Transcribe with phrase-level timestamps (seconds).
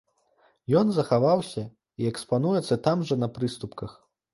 [0.79, 3.91] Ён захаваўся і экспануецца там жа на прыступках.